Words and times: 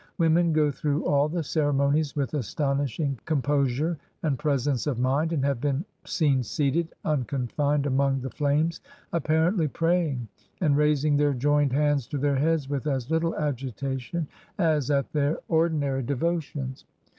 Women 0.17 0.51
go 0.51 0.71
through 0.71 1.05
all 1.05 1.29
the 1.29 1.43
ceremonies 1.43 2.15
with 2.15 2.33
astonishing 2.33 3.19
composure 3.25 3.99
and 4.23 4.39
presence 4.39 4.87
of 4.87 4.97
mind, 4.97 5.31
and 5.31 5.45
have 5.45 5.61
been 5.61 5.85
seen 6.05 6.41
seated, 6.41 6.87
unconfined, 7.05 7.85
among 7.85 8.21
the 8.21 8.31
flames, 8.31 8.81
apparently 9.13 9.67
praying, 9.67 10.27
and 10.59 10.75
raising 10.75 11.17
their 11.17 11.35
joined 11.35 11.73
hands 11.73 12.07
to 12.07 12.17
their 12.17 12.37
heads 12.37 12.67
with 12.67 12.87
as 12.87 13.11
little 13.11 13.35
agitation 13.35 14.27
as 14.57 14.89
at 14.89 15.11
their 15.13 15.37
ordinary 15.49 16.01
devotions. 16.01 16.83